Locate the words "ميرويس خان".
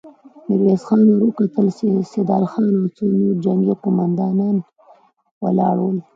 0.47-0.99